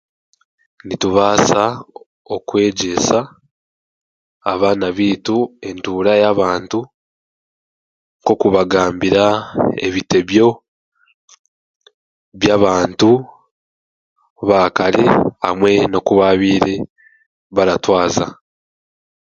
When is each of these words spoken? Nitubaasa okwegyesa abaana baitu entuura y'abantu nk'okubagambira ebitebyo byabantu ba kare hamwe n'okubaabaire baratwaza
Nitubaasa 0.85 1.63
okwegyesa 2.35 3.19
abaana 4.51 4.87
baitu 4.97 5.37
entuura 5.69 6.11
y'abantu 6.21 6.79
nk'okubagambira 8.19 9.25
ebitebyo 9.87 10.47
byabantu 12.39 13.11
ba 14.47 14.59
kare 14.77 15.05
hamwe 15.43 15.71
n'okubaabaire 15.91 16.75
baratwaza 17.55 18.27